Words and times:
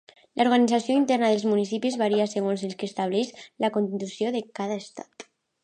L'organització 0.39 0.95
interna 0.99 1.29
dels 1.31 1.45
municipis 1.49 1.99
varia 2.03 2.27
segons 2.33 2.65
el 2.69 2.75
que 2.81 2.89
estableix 2.89 3.31
la 3.67 3.73
constitució 3.79 4.35
de 4.39 4.45
cada 4.61 4.83
estat. 4.85 5.31